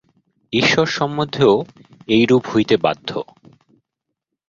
ঈশ্বর 0.53 0.87
সম্বন্ধেও 0.89 1.53
এইরূপ 2.07 2.43
হইতে 2.47 2.75
বাধ্য। 2.77 3.09